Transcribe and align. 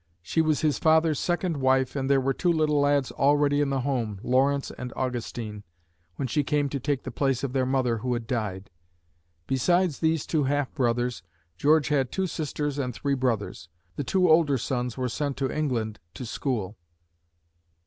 She 0.23 0.41
was 0.41 0.61
his 0.61 0.79
father's 0.79 1.19
second 1.19 1.57
wife 1.57 1.95
and 1.95 2.09
there 2.09 2.19
were 2.19 2.33
two 2.33 2.51
little 2.51 2.79
lads 2.79 3.11
already 3.11 3.61
in 3.61 3.69
the 3.69 3.81
home, 3.81 4.19
Lawrence 4.23 4.71
and 4.71 4.91
Augustine, 4.95 5.63
when 6.15 6.27
she 6.27 6.43
came 6.43 6.69
to 6.69 6.79
take 6.79 7.03
the 7.03 7.11
place 7.11 7.43
of 7.43 7.53
their 7.53 7.67
mother 7.67 7.97
who 7.99 8.13
had 8.15 8.25
died. 8.25 8.71
Besides 9.45 9.99
these 9.99 10.25
two 10.25 10.45
half 10.45 10.73
brothers, 10.73 11.21
George 11.55 11.89
had 11.89 12.11
two 12.11 12.25
sisters 12.25 12.79
and 12.79 12.95
three 12.95 13.13
brothers. 13.13 13.69
The 13.95 14.03
two 14.03 14.27
older 14.27 14.57
sons 14.57 14.97
were 14.97 15.07
sent 15.07 15.37
to 15.37 15.51
England 15.55 15.99
to 16.15 16.25
school. 16.25 16.77